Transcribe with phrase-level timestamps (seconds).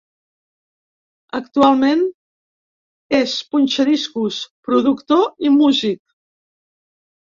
[1.39, 2.01] Actualment
[3.21, 4.43] és punxadiscos,
[4.73, 6.07] productor i músic.